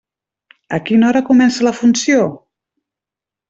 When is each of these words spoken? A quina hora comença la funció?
A 0.77 0.79
quina 0.87 1.07
hora 1.11 1.21
comença 1.29 1.67
la 1.69 1.77
funció? 1.83 2.27